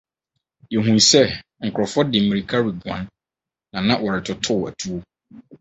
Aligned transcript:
Yehui 0.73 0.99
sɛ 1.09 1.21
nkurɔfo 1.65 1.99
de 2.11 2.17
mmirika 2.21 2.57
reguan, 2.65 3.03
na 3.71 3.77
na 3.87 3.93
wɔretotow 4.03 4.59
atuo. 4.69 4.97